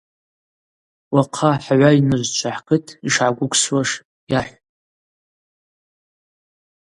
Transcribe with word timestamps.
Уахъа 1.13 1.51
хгӏвайныжвчва 1.65 2.51
хӏкыт 2.57 2.85
йшгӏагвыквсуаш 3.07 3.91
йахӏв. 4.31 4.57